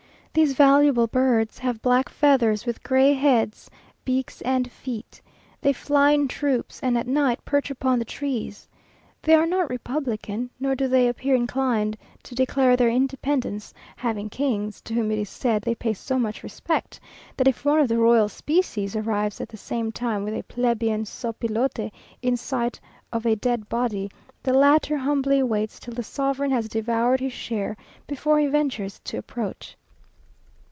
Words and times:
These 0.33 0.53
valuable 0.53 1.07
birds 1.07 1.59
have 1.59 1.81
black 1.81 2.07
feathers, 2.07 2.65
with 2.65 2.83
gray 2.83 3.11
heads, 3.11 3.69
beaks, 4.05 4.39
and 4.43 4.71
feet. 4.71 5.19
They 5.59 5.73
fly 5.73 6.11
in 6.11 6.29
troops, 6.29 6.79
and 6.81 6.97
at 6.97 7.05
night 7.05 7.43
perch 7.43 7.69
upon 7.69 7.99
the 7.99 8.05
trees. 8.05 8.65
They 9.21 9.33
are 9.33 9.45
not 9.45 9.69
republican, 9.69 10.49
nor 10.57 10.73
do 10.73 10.87
they 10.87 11.09
appear 11.09 11.35
inclined 11.35 11.97
to 12.23 12.33
declare 12.33 12.77
their 12.77 12.87
independence, 12.87 13.73
having 13.97 14.29
kings, 14.29 14.79
to 14.83 14.93
whom 14.93 15.11
it 15.11 15.19
is 15.19 15.27
said 15.29 15.63
they 15.63 15.75
pay 15.75 15.91
so 15.93 16.17
much 16.17 16.43
respect, 16.43 17.01
that 17.35 17.49
if 17.49 17.65
one 17.65 17.81
of 17.81 17.89
the 17.89 17.97
royal 17.97 18.29
species 18.29 18.95
arrives 18.95 19.41
at 19.41 19.49
the 19.49 19.57
same 19.57 19.91
time 19.91 20.23
with 20.23 20.33
a 20.33 20.43
plebeian 20.43 21.03
sopilote, 21.03 21.91
in 22.21 22.37
sight 22.37 22.79
of 23.11 23.25
a 23.25 23.35
dead 23.35 23.67
body, 23.67 24.09
the 24.43 24.53
latter 24.53 24.95
humbly 24.95 25.43
waits 25.43 25.77
till 25.77 25.93
the 25.93 26.01
sovereign 26.03 26.51
has 26.51 26.69
devoured 26.69 27.19
his 27.19 27.33
share, 27.33 27.75
before 28.07 28.39
he 28.39 28.47
ventures 28.47 29.01
to 29.03 29.17
approach. 29.17 29.75